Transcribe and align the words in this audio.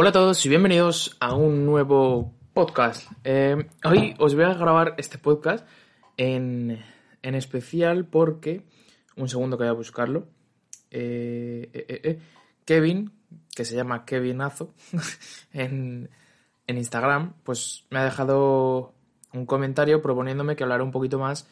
Hola 0.00 0.10
a 0.10 0.12
todos 0.12 0.46
y 0.46 0.48
bienvenidos 0.48 1.16
a 1.18 1.34
un 1.34 1.66
nuevo 1.66 2.32
podcast. 2.54 3.10
Eh, 3.24 3.66
hoy 3.82 4.14
os 4.20 4.36
voy 4.36 4.44
a 4.44 4.54
grabar 4.54 4.94
este 4.96 5.18
podcast 5.18 5.66
en, 6.16 6.80
en 7.20 7.34
especial 7.34 8.06
porque, 8.06 8.64
un 9.16 9.28
segundo 9.28 9.58
que 9.58 9.64
voy 9.64 9.70
a 9.70 9.72
buscarlo, 9.72 10.28
eh, 10.92 11.68
eh, 11.72 12.00
eh, 12.04 12.18
Kevin, 12.64 13.10
que 13.52 13.64
se 13.64 13.74
llama 13.74 14.04
Kevinazo 14.04 14.72
en, 15.52 16.08
en 16.68 16.78
Instagram, 16.78 17.34
pues 17.42 17.84
me 17.90 17.98
ha 17.98 18.04
dejado 18.04 18.94
un 19.32 19.46
comentario 19.46 20.00
proponiéndome 20.00 20.54
que 20.54 20.62
hablara 20.62 20.84
un 20.84 20.92
poquito 20.92 21.18
más 21.18 21.48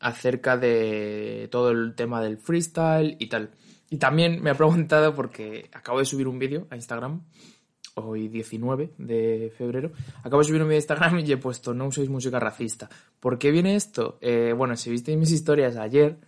acerca 0.00 0.58
de 0.58 1.48
todo 1.50 1.70
el 1.70 1.94
tema 1.94 2.20
del 2.20 2.36
freestyle 2.36 3.16
y 3.18 3.28
tal. 3.28 3.52
Y 3.88 3.96
también 3.96 4.42
me 4.42 4.50
ha 4.50 4.54
preguntado 4.54 5.14
porque 5.14 5.70
acabo 5.72 5.98
de 6.00 6.04
subir 6.04 6.28
un 6.28 6.38
vídeo 6.38 6.66
a 6.68 6.76
Instagram 6.76 7.22
hoy 8.06 8.28
19 8.28 8.92
de 8.98 9.52
febrero, 9.56 9.92
acabo 10.22 10.38
de 10.38 10.44
subir 10.44 10.62
un 10.62 10.68
vídeo 10.68 10.78
de 10.78 10.82
Instagram 10.82 11.18
y 11.20 11.32
he 11.32 11.36
puesto 11.36 11.74
no 11.74 11.86
uséis 11.86 12.08
música 12.08 12.38
racista. 12.38 12.88
¿Por 13.18 13.38
qué 13.38 13.50
viene 13.50 13.76
esto? 13.76 14.18
Eh, 14.20 14.54
bueno, 14.56 14.76
si 14.76 14.90
visteis 14.90 15.18
mis 15.18 15.30
historias 15.30 15.76
ayer, 15.76 16.18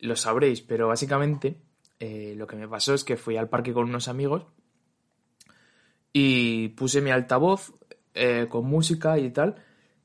lo 0.00 0.16
sabréis, 0.16 0.60
pero 0.60 0.88
básicamente 0.88 1.56
eh, 2.00 2.34
lo 2.36 2.46
que 2.46 2.56
me 2.56 2.68
pasó 2.68 2.94
es 2.94 3.04
que 3.04 3.16
fui 3.16 3.36
al 3.36 3.48
parque 3.48 3.72
con 3.72 3.84
unos 3.84 4.08
amigos 4.08 4.44
y 6.12 6.68
puse 6.70 7.00
mi 7.00 7.10
altavoz 7.10 7.72
eh, 8.14 8.46
con 8.48 8.66
música 8.66 9.18
y 9.18 9.30
tal, 9.30 9.56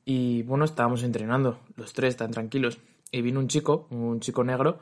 y 0.04 0.42
bueno, 0.44 0.64
estábamos 0.64 1.02
entrenando, 1.02 1.60
los 1.76 1.92
tres 1.92 2.16
tan 2.16 2.30
tranquilos, 2.30 2.78
y 3.10 3.20
vino 3.20 3.40
un 3.40 3.48
chico, 3.48 3.86
un 3.90 4.20
chico 4.20 4.44
negro, 4.44 4.78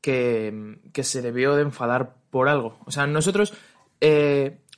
que, 0.00 0.78
que 0.92 1.02
se 1.02 1.20
debió 1.20 1.54
de 1.56 1.62
enfadar 1.62 2.14
por 2.30 2.48
algo. 2.48 2.78
O 2.86 2.90
sea, 2.90 3.06
nosotros 3.06 3.52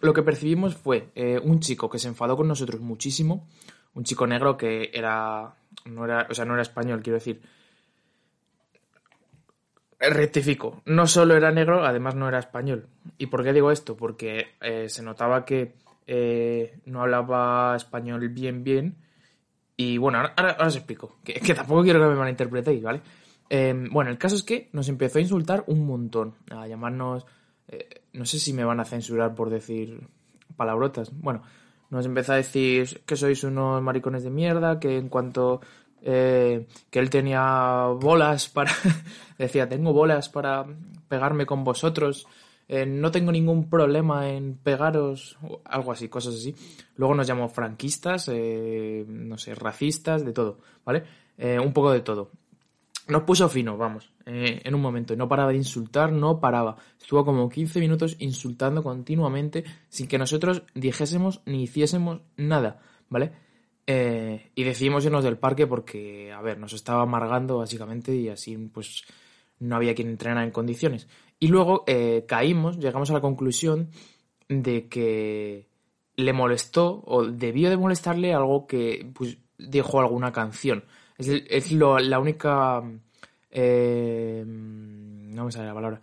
lo 0.01 0.13
que 0.13 0.23
percibimos 0.23 0.77
fue 0.77 1.11
eh, 1.15 1.41
un 1.43 1.61
chico 1.61 1.89
que 1.89 1.99
se 1.99 2.09
enfadó 2.09 2.37
con 2.37 2.49
nosotros 2.49 2.81
muchísimo, 2.81 3.49
un 3.95 4.05
chico 4.05 4.27
negro 4.27 4.57
que 4.57 4.91
era, 4.93 5.55
no 5.85 6.05
era, 6.05 6.27
o 6.31 6.35
sea, 6.35 6.45
no 6.45 6.55
era 6.55 6.63
español, 6.63 7.03
quiero 7.03 7.19
decir. 7.19 7.41
Rectifico, 10.01 10.83
no 10.85 11.09
solo 11.09 11.35
era 11.35 11.51
negro, 11.51 11.85
además 11.85 12.15
no 12.15 12.29
era 12.29 12.39
español. 12.39 12.87
¿Y 13.19 13.27
por 13.27 13.43
qué 13.43 13.53
digo 13.53 13.73
esto? 13.73 13.97
Porque 13.97 14.55
eh, 14.61 14.89
se 14.89 15.03
notaba 15.03 15.45
que 15.45 15.75
eh, 16.07 16.79
no 16.87 17.03
hablaba 17.03 17.75
español 17.77 18.29
bien, 18.29 18.63
bien. 18.63 18.97
Y 19.77 19.99
bueno, 19.99 20.19
ahora, 20.19 20.57
os 20.61 20.77
explico, 20.77 21.17
que, 21.25 21.35
que, 21.35 21.55
tampoco 21.55 21.83
quiero 21.83 22.01
que 22.01 22.07
me 22.07 22.15
malinterpretéis, 22.15 22.83
¿vale? 22.83 23.01
Eh, 23.51 23.75
bueno, 23.91 24.11
el 24.11 24.19
caso 24.19 24.37
es 24.37 24.43
que 24.43 24.69
nos 24.73 24.89
empezó 24.89 25.19
a 25.19 25.23
insultar 25.23 25.65
un 25.67 25.87
montón, 25.87 26.35
a 26.51 26.67
llamarnos 26.67 27.27
eh, 27.69 28.03
no 28.13 28.25
sé 28.25 28.39
si 28.39 28.53
me 28.53 28.65
van 28.65 28.81
a 28.81 28.85
censurar 28.85 29.35
por 29.35 29.51
decir 29.51 30.09
palabrotas. 30.57 31.11
Bueno, 31.13 31.43
nos 31.91 32.05
empezó 32.07 32.33
a 32.33 32.37
decir 32.37 33.03
que 33.07 33.17
sois 33.17 33.45
unos 33.45 33.83
maricones 33.83 34.25
de 34.25 34.31
mierda, 34.31 34.79
que 34.81 34.99
en 34.99 35.09
cuanto 35.09 35.61
eh, 36.03 36.67
que 36.91 36.99
él 36.99 37.11
tenía 37.11 37.87
bolas 37.87 38.49
para 38.49 38.71
decía 39.39 39.69
tengo 39.69 39.93
bolas 39.93 40.29
para 40.29 40.65
pegarme 41.09 41.47
con 41.47 41.65
vosotros 41.65 42.27
eh, 42.69 42.85
no 42.85 43.11
tengo 43.11 43.33
ningún 43.33 43.71
problema 43.71 44.29
en 44.29 44.55
pegaros 44.55 45.39
algo 45.65 45.91
así 45.91 46.09
cosas 46.09 46.35
así. 46.35 46.55
Luego 46.97 47.15
nos 47.15 47.27
llamó 47.27 47.49
franquistas 47.49 48.29
eh, 48.31 49.05
no 49.09 49.39
sé 49.39 49.55
racistas 49.55 50.25
de 50.25 50.33
todo 50.33 50.59
vale 50.85 51.03
eh, 51.37 51.59
un 51.59 51.73
poco 51.73 51.91
de 51.91 52.01
todo 52.01 52.31
nos 53.09 53.23
puso 53.23 53.49
fino, 53.49 53.77
vamos, 53.77 54.13
eh, 54.27 54.61
en 54.63 54.75
un 54.75 54.81
momento. 54.81 55.17
No 55.17 55.29
paraba 55.29 55.51
de 55.51 55.57
insultar, 55.57 56.13
no 56.13 56.41
paraba. 56.41 56.77
Estuvo 57.01 57.25
como 57.25 57.49
15 57.49 57.81
minutos 57.81 58.17
insultando 58.19 58.83
continuamente 58.83 59.65
sin 59.89 60.07
que 60.09 60.19
nosotros 60.19 60.63
dijésemos 60.75 61.41
ni 61.47 61.63
hiciésemos 61.63 62.21
nada, 62.37 62.81
¿vale? 63.09 63.33
Eh, 63.87 64.51
y 64.55 64.65
decidimos 64.65 65.05
irnos 65.07 65.25
del 65.25 65.39
parque 65.39 65.67
porque, 65.67 66.31
a 66.31 66.43
ver, 66.43 66.59
nos 66.59 66.75
estaba 66.75 67.03
amargando 67.03 67.57
básicamente 67.57 68.15
y 68.15 68.29
así 68.29 68.57
pues 68.57 69.05
no 69.61 69.77
había 69.77 69.95
quien 69.95 70.09
entrenara 70.09 70.45
en 70.45 70.51
condiciones. 70.51 71.09
Y 71.41 71.49
luego 71.49 71.85
eh, 71.87 72.27
caímos, 72.29 72.79
llegamos 72.79 73.11
a 73.11 73.15
la 73.15 73.23
conclusión 73.23 73.91
de 74.49 74.89
que 74.89 75.69
le 76.17 76.33
molestó 76.35 77.03
o 77.07 77.25
debió 77.25 77.71
de 77.71 77.77
molestarle 77.79 78.35
algo 78.35 78.67
que 78.67 79.11
pues 79.15 79.39
dijo 79.57 80.01
alguna 80.01 80.33
canción. 80.33 80.85
Es, 81.19 81.29
es 81.29 81.73
lo, 81.73 81.99
la 81.99 82.19
única... 82.19 82.83
Eh, 83.51 84.45
no 84.47 85.45
me 85.45 85.53
sale 85.53 85.67
la 85.67 85.75
palabra. 85.75 86.01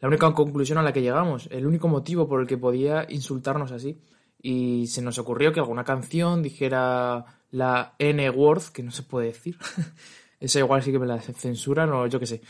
La 0.00 0.08
única 0.08 0.32
conclusión 0.32 0.78
a 0.78 0.82
la 0.82 0.92
que 0.92 1.02
llegamos. 1.02 1.48
El 1.50 1.66
único 1.66 1.88
motivo 1.88 2.28
por 2.28 2.40
el 2.40 2.46
que 2.46 2.56
podía 2.56 3.06
insultarnos 3.08 3.72
así. 3.72 4.00
Y 4.40 4.86
se 4.86 5.02
nos 5.02 5.18
ocurrió 5.18 5.52
que 5.52 5.60
alguna 5.60 5.84
canción 5.84 6.42
dijera 6.42 7.24
la 7.50 7.94
N-word, 7.98 8.62
que 8.72 8.82
no 8.82 8.90
se 8.90 9.02
puede 9.02 9.28
decir. 9.28 9.58
Eso 10.40 10.58
igual 10.58 10.82
sí 10.82 10.90
que 10.90 10.98
me 10.98 11.06
la 11.06 11.20
censuran 11.20 11.90
o 11.92 12.06
yo 12.06 12.18
qué 12.18 12.26
sé. 12.26 12.42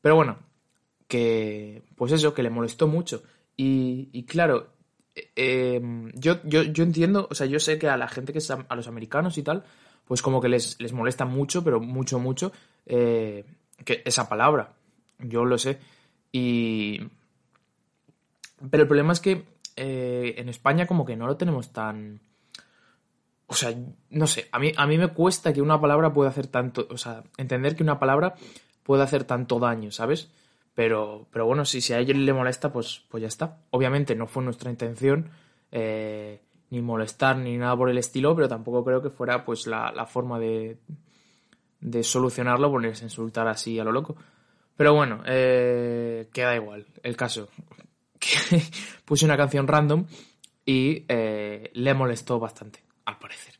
Pero 0.00 0.16
bueno, 0.16 0.38
que 1.06 1.82
pues 1.94 2.12
eso, 2.12 2.32
que 2.32 2.42
le 2.42 2.48
molestó 2.48 2.86
mucho. 2.86 3.22
Y, 3.54 4.08
y 4.12 4.24
claro, 4.24 4.74
eh, 5.14 5.80
yo, 6.14 6.40
yo, 6.44 6.62
yo 6.62 6.84
entiendo, 6.84 7.28
o 7.30 7.34
sea, 7.34 7.46
yo 7.46 7.60
sé 7.60 7.78
que 7.78 7.88
a 7.88 7.98
la 7.98 8.08
gente 8.08 8.32
que 8.32 8.38
es 8.38 8.50
a 8.50 8.74
los 8.74 8.88
americanos 8.88 9.36
y 9.36 9.42
tal, 9.42 9.64
pues 10.06 10.22
como 10.22 10.40
que 10.40 10.48
les, 10.48 10.80
les 10.80 10.92
molesta 10.92 11.24
mucho, 11.24 11.64
pero 11.64 11.80
mucho, 11.80 12.18
mucho, 12.18 12.52
eh, 12.86 13.44
que 13.84 14.02
esa 14.04 14.28
palabra. 14.28 14.74
Yo 15.18 15.44
lo 15.44 15.58
sé. 15.58 15.78
Y. 16.32 17.00
Pero 18.70 18.82
el 18.82 18.88
problema 18.88 19.12
es 19.12 19.20
que 19.20 19.44
eh, 19.76 20.34
en 20.38 20.48
España 20.48 20.86
como 20.86 21.04
que 21.04 21.16
no 21.16 21.26
lo 21.26 21.36
tenemos 21.36 21.72
tan. 21.72 22.20
O 23.46 23.54
sea, 23.54 23.74
no 24.10 24.26
sé, 24.26 24.48
a 24.52 24.58
mí, 24.58 24.72
a 24.76 24.86
mí 24.86 24.96
me 24.98 25.08
cuesta 25.08 25.52
que 25.52 25.62
una 25.62 25.80
palabra 25.80 26.12
pueda 26.12 26.30
hacer 26.30 26.46
tanto. 26.46 26.86
O 26.90 26.98
sea, 26.98 27.24
entender 27.36 27.76
que 27.76 27.82
una 27.82 27.98
palabra 27.98 28.34
puede 28.82 29.02
hacer 29.02 29.24
tanto 29.24 29.58
daño, 29.58 29.90
¿sabes? 29.90 30.30
Pero, 30.74 31.26
pero 31.30 31.46
bueno, 31.46 31.64
si, 31.64 31.80
si 31.80 31.92
a 31.92 32.00
ella 32.00 32.14
le 32.14 32.32
molesta, 32.32 32.72
pues, 32.72 33.02
pues 33.08 33.20
ya 33.20 33.28
está. 33.28 33.58
Obviamente 33.70 34.14
no 34.14 34.26
fue 34.26 34.42
nuestra 34.42 34.70
intención. 34.70 35.30
Eh, 35.70 36.40
ni 36.70 36.80
molestar 36.82 37.36
ni 37.36 37.56
nada 37.56 37.76
por 37.76 37.90
el 37.90 37.98
estilo, 37.98 38.34
pero 38.34 38.48
tampoco 38.48 38.84
creo 38.84 39.02
que 39.02 39.10
fuera 39.10 39.44
pues 39.44 39.66
la, 39.66 39.92
la 39.92 40.06
forma 40.06 40.38
de, 40.38 40.78
de 41.80 42.02
solucionarlo 42.02 42.70
ponerse 42.70 43.04
a 43.04 43.06
insultar 43.06 43.46
así 43.48 43.78
a 43.78 43.84
lo 43.84 43.92
loco. 43.92 44.16
Pero 44.76 44.94
bueno, 44.94 45.22
eh, 45.26 46.28
queda 46.32 46.56
igual. 46.56 46.86
El 47.02 47.16
caso, 47.16 47.48
puse 49.04 49.24
una 49.24 49.36
canción 49.36 49.68
random 49.68 50.06
y 50.64 51.04
eh, 51.08 51.70
le 51.74 51.94
molestó 51.94 52.40
bastante, 52.40 52.82
al 53.04 53.18
parecer. 53.18 53.54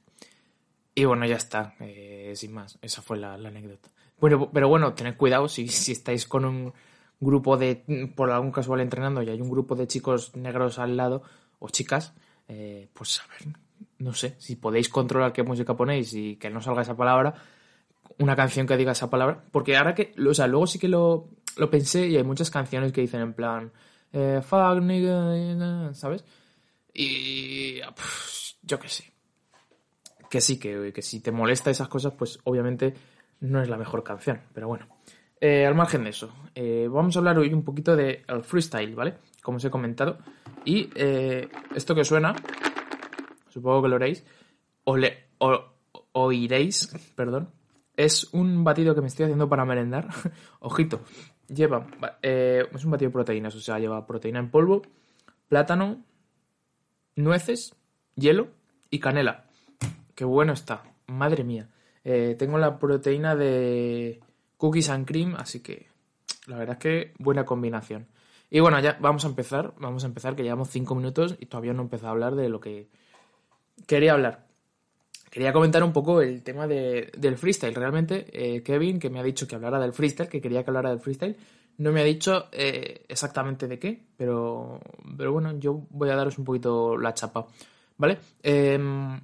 Y 0.94 1.04
bueno, 1.04 1.26
ya 1.26 1.37
está, 1.37 1.75
eh, 1.81 2.32
sin 2.34 2.53
más, 2.53 2.78
esa 2.81 3.03
fue 3.03 3.19
la, 3.19 3.37
la, 3.37 3.48
anécdota. 3.48 3.91
Bueno, 4.19 4.50
pero 4.53 4.69
bueno, 4.69 4.94
tened 4.94 5.16
cuidado 5.16 5.48
si, 5.48 5.69
si 5.69 5.93
estáis 5.93 6.26
con 6.26 6.44
un 6.44 6.72
grupo 7.20 7.56
de, 7.56 8.12
por 8.14 8.31
algún 8.31 8.53
casual 8.53 8.81
entrenando 8.81 9.22
y 9.22 9.28
hay 9.28 9.41
un 9.41 9.50
grupo 9.50 9.75
de 9.75 9.87
chicos 9.87 10.34
negros 10.37 10.78
al 10.78 10.97
lado, 10.97 11.22
o 11.59 11.69
chicas, 11.69 12.14
eh, 12.49 12.88
pues 12.93 13.20
a 13.20 13.26
ver, 13.29 13.55
no 13.99 14.12
sé, 14.12 14.35
si 14.38 14.56
podéis 14.56 14.88
controlar 14.88 15.32
qué 15.32 15.43
música 15.43 15.76
ponéis 15.76 16.12
y 16.14 16.37
que 16.37 16.50
no 16.50 16.61
salga 16.61 16.82
esa 16.82 16.96
palabra, 16.96 17.35
una 18.19 18.37
canción 18.37 18.67
que 18.67 18.76
diga 18.76 18.93
esa 18.93 19.11
palabra, 19.11 19.44
porque 19.50 19.76
ahora 19.76 19.94
que, 19.94 20.14
o 20.26 20.35
sea, 20.35 20.46
luego 20.46 20.67
sí 20.67 20.79
que 20.79 20.88
lo, 20.88 21.29
lo 21.56 21.70
pensé 21.70 22.06
y 22.06 22.17
hay 22.17 22.25
muchas 22.25 22.50
canciones 22.50 22.93
que 22.93 23.00
dicen 23.00 23.20
en 23.20 23.35
plan, 23.35 23.73
eh, 24.12 24.41
fuck 24.43 24.81
nigga, 24.81 25.93
¿sabes? 25.94 26.25
Y 26.93 27.81
yo 28.62 28.79
qué 28.79 28.88
sé. 28.88 29.12
Que 30.31 30.40
sí, 30.40 30.58
que, 30.58 30.93
que 30.93 31.02
si 31.02 31.20
te 31.20 31.32
molesta 31.32 31.70
esas 31.70 31.88
cosas, 31.88 32.12
pues 32.17 32.38
obviamente 32.44 32.94
no 33.40 33.62
es 33.62 33.69
la 33.69 33.76
mejor 33.76 34.02
canción, 34.02 34.40
pero 34.52 34.69
bueno. 34.69 34.87
Eh, 35.40 35.67
al 35.67 35.75
margen 35.75 36.05
de 36.05 36.11
eso, 36.11 36.32
eh, 36.55 36.88
vamos 36.90 37.14
a 37.14 37.19
hablar 37.19 37.38
hoy 37.38 37.52
un 37.52 37.64
poquito 37.64 37.94
del 37.97 38.25
de 38.26 38.43
freestyle, 38.43 38.94
¿vale? 38.94 39.14
Como 39.43 39.56
os 39.56 39.64
he 39.64 39.70
comentado. 39.70 40.19
Y 40.64 40.90
eh, 40.94 41.49
esto 41.75 41.94
que 41.94 42.05
suena, 42.05 42.34
supongo 43.50 43.82
que 43.82 43.88
lo 43.88 43.96
oréis, 43.96 44.25
o, 44.84 44.99
oiréis, 46.12 46.94
perdón, 47.14 47.50
es 47.96 48.32
un 48.32 48.64
batido 48.64 48.94
que 48.94 49.00
me 49.00 49.08
estoy 49.08 49.25
haciendo 49.25 49.49
para 49.49 49.64
merendar. 49.64 50.08
Ojito, 50.61 51.00
lleva, 51.49 51.87
eh, 52.22 52.66
es 52.72 52.84
un 52.84 52.90
batido 52.90 53.11
de 53.11 53.12
proteínas, 53.12 53.55
o 53.55 53.61
sea, 53.61 53.78
lleva 53.78 54.06
proteína 54.06 54.38
en 54.38 54.50
polvo, 54.50 54.82
plátano, 55.49 56.02
nueces, 57.16 57.75
hielo 58.14 58.49
y 58.90 59.00
canela. 59.00 59.46
Qué 60.14 60.25
bueno 60.25 60.52
está, 60.52 60.82
madre 61.06 61.44
mía. 61.44 61.69
Eh, 62.05 62.37
tengo 62.38 62.58
la 62.58 62.78
proteína 62.78 63.34
de 63.34 64.20
cookies 64.56 64.90
and 64.90 65.06
cream, 65.06 65.34
así 65.37 65.61
que 65.61 65.88
la 66.46 66.56
verdad 66.56 66.76
es 66.76 66.81
que 66.81 67.12
buena 67.19 67.44
combinación. 67.44 68.06
Y 68.54 68.60
bueno, 68.60 68.78
ya 68.78 68.96
vamos 69.00 69.24
a 69.24 69.26
empezar, 69.26 69.74
vamos 69.80 70.04
a 70.04 70.06
empezar, 70.06 70.36
que 70.36 70.44
llevamos 70.44 70.70
cinco 70.70 70.94
minutos 70.94 71.34
y 71.40 71.46
todavía 71.46 71.72
no 71.72 71.82
he 71.82 71.86
empezado 71.86 72.10
a 72.10 72.12
hablar 72.12 72.36
de 72.36 72.48
lo 72.48 72.60
que 72.60 72.88
quería 73.84 74.12
hablar. 74.12 74.46
Quería 75.28 75.52
comentar 75.52 75.82
un 75.82 75.92
poco 75.92 76.22
el 76.22 76.44
tema 76.44 76.68
del 76.68 77.36
freestyle. 77.36 77.74
Realmente, 77.74 78.26
eh, 78.30 78.62
Kevin, 78.62 79.00
que 79.00 79.10
me 79.10 79.18
ha 79.18 79.24
dicho 79.24 79.48
que 79.48 79.56
hablara 79.56 79.80
del 79.80 79.92
freestyle, 79.92 80.28
que 80.28 80.40
quería 80.40 80.62
que 80.62 80.70
hablara 80.70 80.90
del 80.90 81.00
freestyle, 81.00 81.36
no 81.78 81.90
me 81.90 82.00
ha 82.00 82.04
dicho 82.04 82.44
eh, 82.52 83.04
exactamente 83.08 83.66
de 83.66 83.80
qué, 83.80 84.04
pero, 84.16 84.78
pero 85.16 85.32
bueno, 85.32 85.58
yo 85.58 85.88
voy 85.90 86.10
a 86.10 86.14
daros 86.14 86.38
un 86.38 86.44
poquito 86.44 86.96
la 86.96 87.12
chapa, 87.12 87.48
¿vale? 87.96 88.18
Em, 88.40 89.20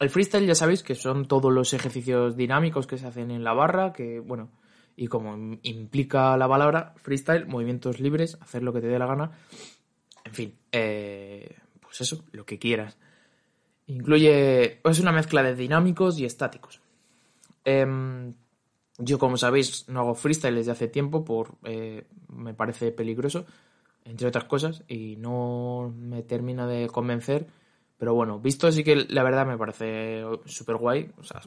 el 0.00 0.08
freestyle 0.08 0.46
ya 0.46 0.54
sabéis 0.54 0.82
que 0.82 0.94
son 0.94 1.28
todos 1.28 1.52
los 1.52 1.74
ejercicios 1.74 2.34
dinámicos 2.34 2.86
que 2.86 2.96
se 2.96 3.06
hacen 3.06 3.30
en 3.30 3.44
la 3.44 3.52
barra, 3.52 3.92
que 3.92 4.20
bueno, 4.20 4.48
y 4.96 5.06
como 5.06 5.58
implica 5.62 6.36
la 6.36 6.48
palabra 6.48 6.94
freestyle, 6.96 7.46
movimientos 7.46 8.00
libres, 8.00 8.38
hacer 8.40 8.62
lo 8.62 8.72
que 8.72 8.80
te 8.80 8.88
dé 8.88 8.98
la 8.98 9.06
gana, 9.06 9.32
en 10.24 10.34
fin, 10.34 10.54
eh, 10.70 11.56
pues 11.80 12.00
eso, 12.00 12.24
lo 12.32 12.44
que 12.44 12.58
quieras. 12.58 12.96
Incluye, 13.86 14.80
es 14.84 15.00
una 15.00 15.12
mezcla 15.12 15.42
de 15.42 15.54
dinámicos 15.54 16.18
y 16.18 16.24
estáticos. 16.24 16.80
Em, 17.64 18.34
yo, 18.98 19.18
como 19.18 19.36
sabéis, 19.36 19.88
no 19.88 20.00
hago 20.00 20.14
freestyle 20.14 20.54
desde 20.54 20.72
hace 20.72 20.88
tiempo, 20.88 21.24
por 21.24 21.56
eh, 21.64 22.06
me 22.28 22.54
parece 22.54 22.92
peligroso, 22.92 23.46
entre 24.04 24.28
otras 24.28 24.44
cosas, 24.44 24.84
y 24.88 25.16
no 25.16 25.92
me 25.96 26.22
termina 26.22 26.66
de 26.66 26.88
convencer. 26.88 27.46
Pero 27.98 28.14
bueno, 28.14 28.40
visto 28.40 28.66
así 28.66 28.82
que 28.84 28.96
la 28.96 29.22
verdad 29.22 29.46
me 29.46 29.58
parece 29.58 30.24
súper 30.46 30.76
guay. 30.76 31.10
O 31.18 31.24
sea, 31.24 31.40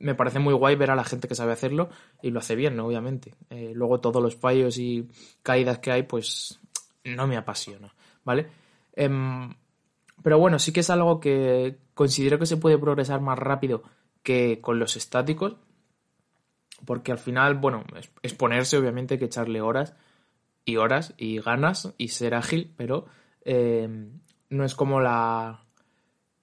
me 0.00 0.14
parece 0.14 0.38
muy 0.38 0.54
guay 0.54 0.74
ver 0.76 0.90
a 0.90 0.96
la 0.96 1.04
gente 1.04 1.28
que 1.28 1.34
sabe 1.34 1.52
hacerlo 1.52 1.90
y 2.22 2.30
lo 2.30 2.40
hace 2.40 2.56
bien, 2.56 2.74
¿no? 2.74 2.86
obviamente. 2.86 3.34
Eh, 3.50 3.72
luego 3.74 4.00
todos 4.00 4.22
los 4.22 4.34
fallos 4.34 4.78
y 4.78 5.08
caídas 5.42 5.78
que 5.78 5.92
hay, 5.92 6.02
pues 6.02 6.58
no 7.04 7.26
me 7.26 7.36
apasiona, 7.36 7.94
¿vale? 8.24 8.48
Em, 8.94 9.54
pero 10.22 10.38
bueno, 10.38 10.58
sí 10.58 10.72
que 10.72 10.80
es 10.80 10.90
algo 10.90 11.20
que 11.20 11.78
considero 11.94 12.38
que 12.38 12.46
se 12.46 12.56
puede 12.56 12.78
progresar 12.78 13.20
más 13.20 13.38
rápido 13.38 13.82
que 14.22 14.60
con 14.60 14.78
los 14.78 14.96
estáticos, 14.96 15.56
porque 16.84 17.12
al 17.12 17.18
final, 17.18 17.54
bueno, 17.54 17.84
es, 18.22 18.34
ponerse, 18.34 18.78
obviamente, 18.78 19.18
que 19.18 19.26
echarle 19.26 19.60
horas 19.60 19.94
y 20.64 20.76
horas 20.76 21.14
y 21.18 21.40
ganas 21.40 21.92
y 21.98 22.08
ser 22.08 22.34
ágil, 22.34 22.72
pero 22.76 23.06
eh, 23.44 23.88
no 24.48 24.64
es 24.64 24.74
como 24.74 25.00
la, 25.00 25.64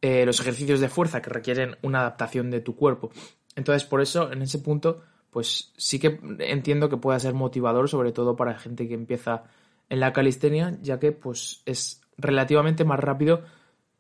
eh, 0.02 0.26
los 0.26 0.40
ejercicios 0.40 0.80
de 0.80 0.90
fuerza 0.90 1.22
que 1.22 1.32
requieren 1.32 1.76
una 1.82 2.02
adaptación 2.02 2.52
de 2.52 2.62
tu 2.62 2.76
cuerpo. 2.76 3.12
Entonces, 3.58 3.86
por 3.86 4.02
eso, 4.02 4.32
en 4.32 4.44
ese 4.44 4.60
punto, 4.60 5.02
pues 5.32 5.74
sí 5.76 5.98
que 6.00 6.20
entiendo 6.40 6.90
que 6.90 6.98
pueda 6.98 7.20
ser 7.20 7.34
motivador, 7.34 7.90
sobre 7.90 8.12
todo 8.12 8.36
para 8.36 8.58
gente 8.60 8.88
que 8.88 8.94
empieza 8.94 9.46
en 9.90 10.00
la 10.00 10.14
calistenia, 10.14 10.78
ya 10.84 11.00
que 11.00 11.12
pues 11.12 11.64
es 11.66 12.02
relativamente 12.18 12.86
más 12.86 13.00
rápido 13.00 13.42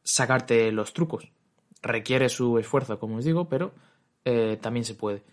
sacarte 0.04 0.72
los 0.72 0.94
trucos. 0.94 1.32
Requiere 1.82 2.30
su 2.30 2.60
esfuerzo, 2.60 3.00
como 3.00 3.18
os 3.18 3.26
digo, 3.26 3.50
pero 3.50 3.74
eh, 4.26 4.60
también 4.62 4.86
se 4.86 4.94
puede. 4.94 5.24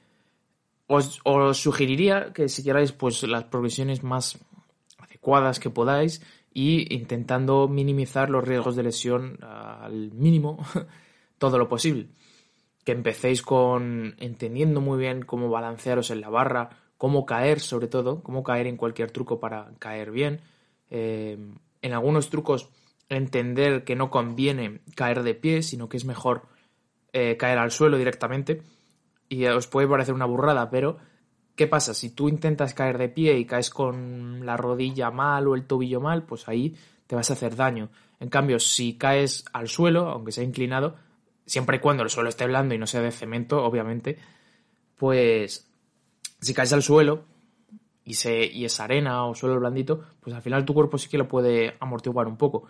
Os, 0.87 1.21
sugeriría 1.53 2.33
que 2.33 2.49
siguierais 2.49 2.93
pues 2.93 3.23
las 3.25 3.45
progresiones 3.45 4.03
más 4.03 4.39
adecuadas 4.99 5.61
que 5.61 5.69
podáis 5.69 6.23
y 6.55 6.95
intentando 6.95 7.69
minimizar 7.69 8.31
los 8.31 8.43
riesgos 8.43 8.75
de 8.75 8.85
lesión 8.85 9.39
al 9.43 10.13
mínimo 10.13 10.65
todo 11.39 11.59
lo 11.59 11.69
posible. 11.69 12.09
Que 12.85 12.93
empecéis 12.93 13.43
con 13.43 14.15
entendiendo 14.19 14.81
muy 14.81 14.99
bien 14.99 15.23
cómo 15.23 15.51
balancearos 15.51 16.11
en 16.11 16.21
la 16.21 16.29
barra, 16.29 16.71
cómo 16.99 17.27
caer 17.27 17.61
sobre 17.61 17.89
todo, 17.89 18.23
cómo 18.23 18.43
caer 18.43 18.67
en 18.67 18.77
cualquier 18.77 19.11
truco 19.11 19.41
para 19.41 19.73
caer 19.79 20.11
bien. 20.11 20.41
Eh, 20.91 21.39
en 21.83 21.93
algunos 21.93 22.31
trucos 22.31 22.71
entender 23.09 23.85
que 23.85 23.97
no 23.97 24.11
conviene 24.11 24.81
caer 24.95 25.23
de 25.23 25.35
pie, 25.35 25.63
sino 25.63 25.89
que 25.89 25.97
es 25.97 26.05
mejor 26.05 26.43
eh, 27.13 27.37
caer 27.37 27.59
al 27.59 27.71
suelo 27.71 27.99
directamente 27.99 28.63
y 29.29 29.47
os 29.47 29.67
puede 29.67 29.89
parecer 29.89 30.15
una 30.15 30.27
burrada, 30.27 30.71
pero 30.71 30.99
¿qué 31.57 31.67
pasa? 31.67 31.95
Si 31.95 32.11
tú 32.11 32.29
intentas 32.29 32.75
caer 32.75 32.99
de 32.99 33.09
pie 33.09 33.39
y 33.39 33.45
caes 33.45 33.71
con 33.71 34.45
la 34.45 34.57
rodilla 34.57 35.11
mal 35.11 35.49
o 35.49 35.55
el 35.55 35.67
tobillo 35.67 36.01
mal, 36.01 36.25
pues 36.25 36.49
ahí 36.49 36.77
te 37.07 37.17
vas 37.17 37.31
a 37.31 37.35
hacer 37.35 37.57
daño. 37.57 37.91
En 38.21 38.29
cambio, 38.29 38.59
si 38.59 38.97
caes 38.97 39.45
al 39.53 39.69
suelo, 39.69 40.09
aunque 40.09 40.33
sea 40.33 40.45
inclinado, 40.45 40.97
siempre 41.47 41.77
y 41.77 41.81
cuando 41.81 42.03
el 42.03 42.11
suelo 42.11 42.29
esté 42.29 42.47
blando 42.47 42.75
y 42.75 42.79
no 42.79 42.87
sea 42.87 43.03
de 43.03 43.11
cemento, 43.11 43.65
obviamente, 43.65 44.19
pues 44.97 45.69
si 46.41 46.55
caes 46.55 46.73
al 46.73 46.83
suelo 46.83 47.25
y, 48.05 48.15
se, 48.15 48.45
y 48.45 48.65
es 48.65 48.81
arena 48.81 49.27
o 49.27 49.35
suelo 49.35 49.59
blandito, 49.59 50.05
pues 50.21 50.35
al 50.35 50.43
final 50.43 50.65
tu 50.65 50.75
cuerpo 50.75 50.99
sí 50.99 51.09
que 51.09 51.19
lo 51.19 51.29
puede 51.29 51.77
amortiguar 51.81 52.27
un 52.27 52.37
poco. 52.37 52.69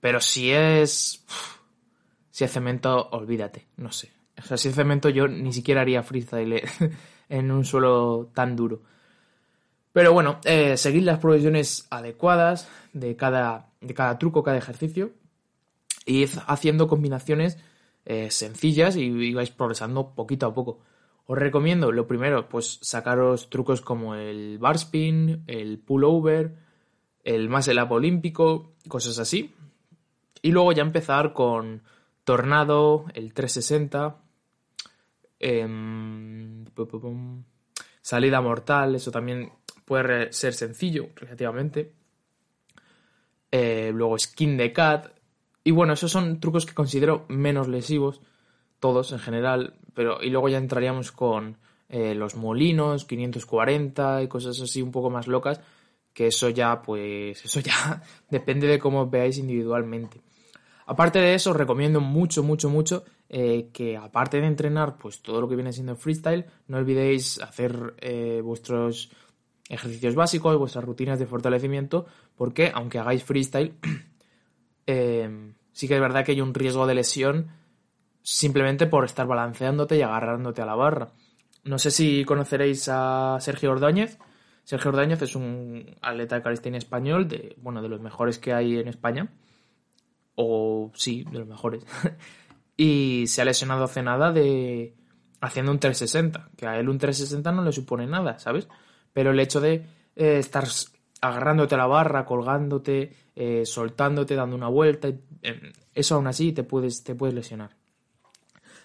Pero 0.00 0.20
si 0.20 0.50
es... 0.50 1.24
Si 2.30 2.44
es 2.44 2.50
cemento, 2.50 3.10
olvídate, 3.10 3.66
no 3.76 3.92
sé. 3.92 4.10
O 4.38 4.42
sea, 4.42 4.56
si 4.56 4.68
es 4.68 4.74
cemento 4.74 5.10
yo 5.10 5.28
ni 5.28 5.52
siquiera 5.52 5.82
haría 5.82 6.02
freestyle 6.02 6.62
en 7.28 7.50
un 7.50 7.64
suelo 7.66 8.30
tan 8.34 8.56
duro. 8.56 8.82
Pero 9.92 10.14
bueno, 10.14 10.40
eh, 10.44 10.78
seguid 10.78 11.02
las 11.02 11.18
provisiones 11.18 11.86
adecuadas 11.90 12.68
de 12.94 13.16
cada, 13.16 13.68
de 13.82 13.92
cada 13.92 14.18
truco, 14.18 14.42
cada 14.42 14.56
ejercicio. 14.56 15.12
Y 16.06 16.24
haciendo 16.46 16.88
combinaciones 16.88 17.58
eh, 18.04 18.30
sencillas 18.30 18.96
y, 18.96 19.32
vais 19.32 19.50
progresando 19.50 20.14
poquito 20.14 20.46
a 20.46 20.54
poco. 20.54 20.80
Os 21.26 21.38
recomiendo, 21.38 21.92
lo 21.92 22.06
primero, 22.06 22.48
pues 22.48 22.78
sacaros 22.82 23.48
trucos 23.48 23.80
como 23.80 24.14
el 24.14 24.58
bar 24.58 24.76
spin, 24.76 25.44
el 25.46 25.78
pullover, 25.78 26.56
el 27.24 27.48
más 27.48 27.68
el 27.68 27.78
up 27.80 27.92
olímpico, 27.92 28.72
cosas 28.88 29.18
así. 29.18 29.54
Y 30.42 30.50
luego 30.50 30.72
ya 30.72 30.82
empezar 30.82 31.32
con 31.32 31.82
Tornado, 32.24 33.06
el 33.14 33.32
360, 33.32 34.22
Em, 35.44 36.64
salida 38.00 38.40
mortal, 38.40 38.94
eso 38.94 39.10
también 39.10 39.50
puede 39.84 40.32
ser 40.32 40.54
sencillo 40.54 41.08
relativamente. 41.16 41.92
Eh, 43.50 43.90
luego 43.92 44.16
skin 44.18 44.56
de 44.56 44.72
cat. 44.72 45.10
Y 45.64 45.70
bueno, 45.70 45.92
esos 45.92 46.10
son 46.10 46.40
trucos 46.40 46.66
que 46.66 46.74
considero 46.74 47.24
menos 47.28 47.68
lesivos, 47.68 48.20
todos 48.80 49.12
en 49.12 49.18
general. 49.18 49.74
Pero, 49.94 50.22
y 50.22 50.30
luego 50.30 50.48
ya 50.48 50.58
entraríamos 50.58 51.12
con 51.12 51.58
eh, 51.88 52.14
los 52.14 52.36
molinos, 52.36 53.04
540 53.04 54.22
y 54.22 54.28
cosas 54.28 54.60
así 54.60 54.82
un 54.82 54.90
poco 54.90 55.10
más 55.10 55.26
locas. 55.26 55.60
Que 56.12 56.26
eso 56.26 56.48
ya, 56.50 56.82
pues, 56.82 57.44
eso 57.44 57.60
ya 57.60 58.02
depende 58.30 58.66
de 58.66 58.78
cómo 58.78 59.08
veáis 59.08 59.38
individualmente. 59.38 60.20
Aparte 60.86 61.20
de 61.20 61.34
eso, 61.34 61.50
os 61.50 61.56
recomiendo 61.56 62.00
mucho, 62.00 62.42
mucho, 62.42 62.68
mucho 62.68 63.04
eh, 63.28 63.70
que 63.72 63.96
aparte 63.96 64.40
de 64.40 64.46
entrenar 64.46 64.98
pues 64.98 65.22
todo 65.22 65.40
lo 65.40 65.48
que 65.48 65.54
viene 65.54 65.72
siendo 65.72 65.96
freestyle, 65.96 66.44
no 66.66 66.76
olvidéis 66.76 67.40
hacer 67.40 67.94
eh, 67.98 68.42
vuestros 68.44 69.10
ejercicios 69.68 70.14
básicos, 70.14 70.58
vuestras 70.58 70.84
rutinas 70.84 71.18
de 71.18 71.26
fortalecimiento, 71.26 72.04
porque 72.36 72.70
aunque 72.74 72.98
hagáis 72.98 73.24
freestyle, 73.24 73.74
eh, 74.86 75.54
sí 75.72 75.88
que 75.88 75.94
es 75.94 76.00
verdad 76.00 76.24
que 76.24 76.32
hay 76.32 76.40
un 76.40 76.54
riesgo 76.54 76.86
de 76.86 76.94
lesión 76.94 77.50
simplemente 78.22 78.86
por 78.86 79.04
estar 79.04 79.26
balanceándote 79.26 79.96
y 79.96 80.02
agarrándote 80.02 80.62
a 80.62 80.66
la 80.66 80.74
barra. 80.74 81.12
No 81.64 81.78
sé 81.78 81.90
si 81.90 82.24
conoceréis 82.24 82.88
a 82.90 83.38
Sergio 83.40 83.72
Ordóñez. 83.72 84.18
Sergio 84.64 84.90
Ordóñez 84.90 85.22
es 85.22 85.34
un 85.34 85.96
atleta 86.02 86.36
de 86.36 86.42
calistenia 86.42 86.78
español, 86.78 87.28
de, 87.28 87.56
bueno, 87.60 87.82
de 87.82 87.88
los 87.88 88.00
mejores 88.00 88.38
que 88.38 88.52
hay 88.52 88.78
en 88.78 88.88
España 88.88 89.28
o 90.34 90.90
sí, 90.94 91.24
de 91.30 91.40
los 91.40 91.48
mejores. 91.48 91.84
y 92.76 93.24
se 93.26 93.42
ha 93.42 93.44
lesionado 93.44 93.84
hace 93.84 94.02
nada 94.02 94.32
de 94.32 94.94
haciendo 95.40 95.72
un 95.72 95.78
360, 95.78 96.50
que 96.56 96.66
a 96.66 96.78
él 96.78 96.88
un 96.88 96.98
360 96.98 97.50
no 97.52 97.62
le 97.62 97.72
supone 97.72 98.06
nada, 98.06 98.38
¿sabes? 98.38 98.68
Pero 99.12 99.32
el 99.32 99.40
hecho 99.40 99.60
de 99.60 99.84
eh, 100.14 100.38
estar 100.38 100.66
agarrándote 101.22 101.76
a 101.76 101.78
la 101.78 101.86
barra, 101.86 102.26
colgándote, 102.26 103.14
eh, 103.34 103.64
soltándote, 103.64 104.34
dando 104.34 104.56
una 104.56 104.68
vuelta, 104.68 105.08
em, 105.08 105.72
eso 105.94 106.16
aún 106.16 106.26
así 106.26 106.52
te 106.52 106.64
puedes, 106.64 107.04
te 107.04 107.14
puedes 107.14 107.34
lesionar. 107.34 107.76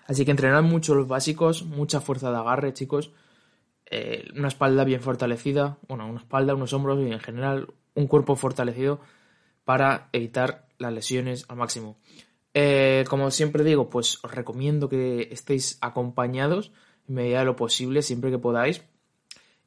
Así 0.06 0.24
que 0.24 0.32
entrenar 0.32 0.64
mucho 0.64 0.96
los 0.96 1.08
básicos, 1.08 1.64
mucha 1.66 2.00
fuerza 2.00 2.32
de 2.32 2.38
agarre, 2.38 2.74
chicos. 2.74 3.12
Eh, 3.88 4.30
una 4.36 4.48
espalda 4.48 4.84
bien 4.86 5.02
fortalecida, 5.02 5.78
bueno, 5.88 6.08
una 6.08 6.20
espalda, 6.20 6.56
unos 6.56 6.72
hombros 6.74 7.00
y 7.02 7.12
en 7.12 7.20
general 7.20 7.74
un 7.96 8.08
cuerpo 8.08 8.36
fortalecido 8.36 9.00
para 9.66 10.10
evitar 10.14 10.68
las 10.78 10.94
lesiones 10.94 11.46
al 11.50 11.58
máximo. 11.58 11.98
Eh, 12.54 13.04
como 13.10 13.32
siempre 13.32 13.64
digo, 13.64 13.90
pues 13.90 14.24
os 14.24 14.34
recomiendo 14.34 14.90
que 14.90 15.30
estéis 15.32 15.78
acompañados 15.82 16.72
en 17.08 17.16
medida 17.16 17.40
de 17.40 17.46
lo 17.46 17.56
posible, 17.56 18.02
siempre 18.02 18.32
que 18.32 18.38
podáis, 18.38 18.84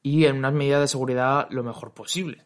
y 0.02 0.26
en 0.26 0.36
unas 0.36 0.52
medidas 0.52 0.80
de 0.80 0.88
seguridad 0.88 1.48
lo 1.50 1.64
mejor 1.64 1.92
posible. 1.92 2.44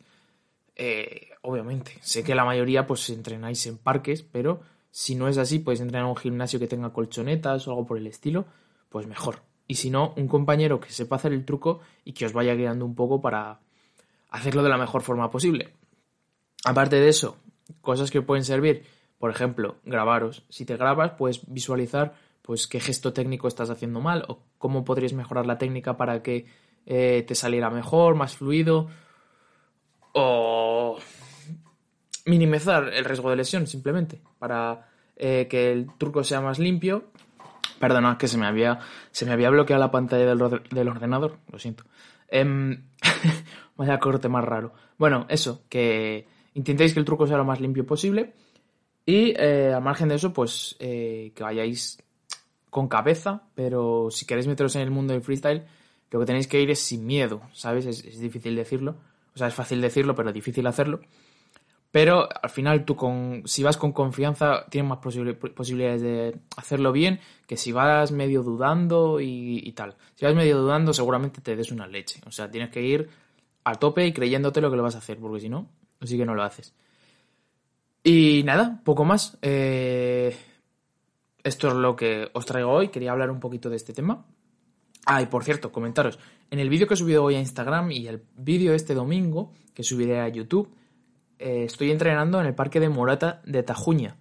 Eh, 0.77 1.29
obviamente, 1.43 1.99
sé 2.01 2.25
que 2.25 2.35
la 2.35 2.45
mayoría 2.45 2.87
pues 2.87 3.09
entrenáis 3.11 3.67
en 3.67 3.79
parques, 3.79 4.23
pero 4.23 4.61
si 4.91 5.15
no 5.15 5.29
es 5.29 5.39
así, 5.39 5.59
podéis 5.59 5.81
entrenar 5.81 6.07
en 6.07 6.11
un 6.11 6.17
gimnasio 6.17 6.59
que 6.59 6.67
tenga 6.67 6.93
colchonetas 6.93 7.67
o 7.67 7.71
algo 7.71 7.87
por 7.87 7.99
el 7.99 8.07
estilo, 8.07 8.47
pues 8.89 9.07
mejor. 9.07 9.43
Y 9.67 9.77
si 9.77 9.91
no, 9.91 10.15
un 10.17 10.29
compañero 10.29 10.81
que 10.81 10.91
sepa 10.91 11.17
hacer 11.17 11.33
el 11.33 11.45
truco 11.45 11.81
y 12.05 12.13
que 12.13 12.27
os 12.27 12.33
vaya 12.33 12.55
guiando 12.55 12.85
un 12.85 12.95
poco 12.95 13.21
para 13.21 13.61
hacerlo 14.31 14.63
de 14.63 14.69
la 14.69 14.79
mejor 14.79 15.03
forma 15.03 15.31
posible. 15.31 15.73
Aparte 16.65 16.97
de 16.97 17.09
eso, 17.09 17.39
cosas 17.81 18.11
que 18.11 18.23
pueden 18.23 18.45
servir, 18.45 18.85
por 19.19 19.31
ejemplo, 19.31 19.77
grabaros. 19.85 20.45
Si 20.49 20.65
te 20.65 20.77
grabas, 20.77 21.13
puedes 21.13 21.43
visualizar 21.53 22.15
pues 22.43 22.67
qué 22.67 22.79
gesto 22.79 23.13
técnico 23.13 23.49
estás 23.49 23.71
haciendo 23.71 24.01
mal 24.01 24.25
o 24.29 24.41
cómo 24.59 24.85
podrías 24.85 25.15
mejorar 25.15 25.47
la 25.47 25.57
técnica 25.57 25.97
para 25.97 26.23
que 26.23 26.47
eh, 26.85 27.25
te 27.27 27.35
saliera 27.35 27.71
mejor, 27.71 28.17
más 28.17 28.37
fluido 28.37 28.89
o 30.15 30.99
minimizar 32.25 32.89
el 32.93 33.05
riesgo 33.05 33.31
de 33.31 33.37
lesión 33.37 33.67
simplemente 33.67 34.21
para 34.39 34.89
eh, 35.17 35.47
que 35.49 35.71
el 35.71 35.89
truco 35.99 36.25
sea 36.25 36.41
más 36.41 36.59
limpio. 36.59 37.05
Perdona, 37.79 38.17
que 38.17 38.29
se 38.29 38.39
me 38.39 38.47
había, 38.47 38.79
se 39.11 39.27
me 39.27 39.33
había 39.33 39.51
bloqueado 39.51 39.81
la 39.81 39.91
pantalla 39.91 40.25
del, 40.25 40.89
ordenador, 40.89 41.39
lo 41.51 41.59
siento. 41.59 41.85
Eh, 42.29 42.45
vaya 43.77 43.99
corte 43.99 44.29
más 44.29 44.45
raro. 44.45 44.73
Bueno, 44.97 45.27
eso, 45.29 45.65
que 45.69 46.27
intentéis 46.55 46.95
que 46.95 47.01
el 47.01 47.05
truco 47.05 47.27
sea 47.27 47.37
lo 47.37 47.45
más 47.45 47.61
limpio 47.61 47.85
posible 47.85 48.33
y 49.05 49.35
eh, 49.37 49.73
al 49.75 49.83
margen 49.83 50.09
de 50.09 50.15
eso, 50.15 50.33
pues 50.33 50.77
eh, 50.79 51.33
que 51.35 51.43
vayáis 51.43 51.99
con 52.71 52.89
cabeza, 52.89 53.43
pero 53.55 54.09
si 54.11 54.25
queréis 54.25 54.47
meteros 54.47 54.75
en 54.77 54.83
el 54.83 54.91
mundo 54.91 55.13
del 55.13 55.23
freestyle, 55.23 55.65
lo 56.11 56.21
que 56.21 56.27
tenéis 56.27 56.47
que 56.47 56.61
ir 56.61 56.71
es 56.71 56.79
sin 56.79 57.05
miedo, 57.05 57.43
¿sabes? 57.53 57.87
es 57.87 58.21
difícil 58.21 58.55
decirlo, 58.55 58.97
o 59.35 59.39
sea, 59.39 59.49
es 59.49 59.55
fácil 59.55 59.81
decirlo, 59.81 60.15
pero 60.15 60.33
difícil 60.33 60.67
hacerlo. 60.67 61.01
Pero 61.91 62.29
al 62.43 62.51
final 62.51 62.85
tú 62.85 62.97
con, 62.97 63.43
si 63.45 63.63
vas 63.63 63.77
con 63.77 63.93
confianza 63.93 64.67
tienes 64.69 64.89
más 64.89 64.99
posibilidades 64.99 66.03
de 66.03 66.37
hacerlo 66.57 66.91
bien 66.91 67.21
que 67.47 67.57
si 67.57 67.71
vas 67.71 68.11
medio 68.11 68.43
dudando 68.43 69.21
y, 69.21 69.73
tal. 69.77 69.95
Si 70.17 70.25
vas 70.25 70.35
medio 70.35 70.59
dudando 70.59 70.93
seguramente 70.93 71.41
te 71.41 71.55
des 71.55 71.71
una 71.71 71.87
leche. 71.87 72.21
O 72.27 72.33
sea, 72.33 72.51
tienes 72.51 72.71
que 72.71 72.83
ir 72.83 73.11
a 73.63 73.77
tope 73.77 74.07
y 74.07 74.13
creyéndote 74.13 74.61
lo 74.61 74.71
que 74.71 74.77
lo 74.77 74.83
vas 74.83 74.97
a 74.97 74.99
hacer, 74.99 75.19
porque 75.19 75.41
si 75.41 75.49
no, 75.49 75.69
así 76.01 76.17
que 76.17 76.27
no 76.27 76.35
lo 76.35 76.43
haces. 76.43 76.75
Y 78.03 78.43
nada, 78.45 78.81
poco 78.85 79.05
más. 79.05 79.39
Eh, 79.41 80.37
esto 81.45 81.69
es 81.69 81.75
lo 81.75 81.95
que 81.95 82.29
os 82.33 82.45
traigo 82.45 82.73
hoy. 82.73 82.89
Quería 82.89 83.13
hablar 83.13 83.31
un 83.31 83.39
poquito 83.39 83.71
de 83.71 83.77
este 83.77 83.93
tema. 83.93 84.27
Ah, 85.07 85.23
y 85.23 85.27
por 85.27 85.45
cierto, 85.45 85.71
comentaros. 85.71 86.19
En 86.55 86.61
el 86.61 86.69
vídeo 86.69 86.87
que 86.87 86.95
he 86.95 86.97
subido 86.97 87.25
hoy 87.25 87.35
a 87.35 87.41
Instagram 87.41 87.91
y 87.91 88.07
el 88.07 88.23
vídeo 88.37 88.75
este 88.75 88.95
domingo 88.95 89.51
que 89.75 89.83
subiré 89.83 90.21
a 90.21 90.29
YouTube 90.29 90.73
eh, 91.37 91.65
estoy 91.65 91.91
entrenando 91.91 92.41
en 92.41 92.47
el 92.47 92.55
parque 92.55 92.79
de 92.79 92.89
Morata 92.89 93.43
de 93.45 93.65
Tajuña. 93.65 94.19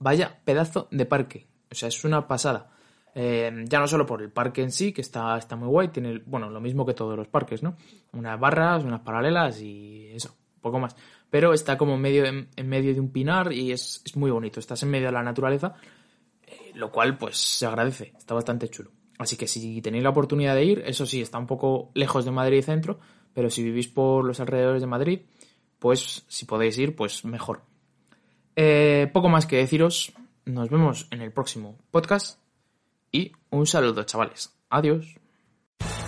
Vaya 0.00 0.40
pedazo 0.44 0.88
de 0.90 1.06
parque. 1.06 1.46
O 1.70 1.76
sea, 1.76 1.88
es 1.88 2.02
una 2.02 2.26
pasada. 2.26 2.72
Eh, 3.14 3.64
ya 3.68 3.78
no 3.78 3.86
solo 3.86 4.06
por 4.06 4.22
el 4.22 4.32
parque 4.32 4.60
en 4.60 4.72
sí, 4.72 4.92
que 4.92 5.02
está, 5.02 5.38
está 5.38 5.54
muy 5.54 5.68
guay, 5.68 5.86
tiene, 5.90 6.20
bueno, 6.26 6.50
lo 6.50 6.60
mismo 6.60 6.84
que 6.84 6.94
todos 6.94 7.16
los 7.16 7.28
parques, 7.28 7.62
¿no? 7.62 7.76
Unas 8.12 8.40
barras, 8.40 8.82
unas 8.82 9.02
paralelas 9.02 9.60
y 9.60 10.08
eso, 10.12 10.34
poco 10.60 10.80
más. 10.80 10.96
Pero 11.30 11.54
está 11.54 11.78
como 11.78 11.96
medio, 11.96 12.24
en, 12.24 12.48
medio 12.68 12.92
de 12.92 12.98
un 12.98 13.12
pinar 13.12 13.52
y 13.52 13.70
es, 13.70 14.02
muy 14.16 14.32
bonito. 14.32 14.58
Estás 14.58 14.82
en 14.82 14.90
medio 14.90 15.06
de 15.06 15.12
la 15.12 15.22
naturaleza, 15.22 15.74
eh, 16.44 16.72
lo 16.74 16.90
cual 16.90 17.16
pues 17.16 17.36
se 17.36 17.66
agradece, 17.66 18.14
está 18.18 18.34
bastante 18.34 18.68
chulo. 18.68 18.97
Así 19.18 19.36
que 19.36 19.48
si 19.48 19.82
tenéis 19.82 20.04
la 20.04 20.10
oportunidad 20.10 20.54
de 20.54 20.64
ir, 20.64 20.82
eso 20.86 21.04
sí, 21.04 21.20
está 21.20 21.38
un 21.38 21.46
poco 21.46 21.90
lejos 21.94 22.24
de 22.24 22.30
Madrid 22.30 22.62
centro, 22.62 23.00
pero 23.34 23.50
si 23.50 23.62
vivís 23.62 23.88
por 23.88 24.24
los 24.24 24.40
alrededores 24.40 24.80
de 24.80 24.86
Madrid, 24.86 25.20
pues 25.78 26.24
si 26.28 26.46
podéis 26.46 26.78
ir, 26.78 26.94
pues 26.94 27.24
mejor. 27.24 27.62
Eh, 28.56 29.10
poco 29.12 29.28
más 29.28 29.46
que 29.46 29.56
deciros. 29.56 30.12
Nos 30.44 30.70
vemos 30.70 31.08
en 31.10 31.20
el 31.20 31.32
próximo 31.32 31.78
podcast. 31.90 32.40
Y 33.12 33.32
un 33.50 33.66
saludo, 33.66 34.04
chavales. 34.04 34.56
Adiós. 34.70 35.17